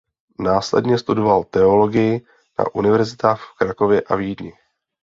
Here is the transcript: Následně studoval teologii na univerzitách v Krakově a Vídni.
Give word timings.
Následně 0.39 0.97
studoval 0.99 1.43
teologii 1.43 2.25
na 2.59 2.65
univerzitách 2.75 3.43
v 3.51 3.57
Krakově 3.57 4.01
a 4.01 4.15
Vídni. 4.15 4.53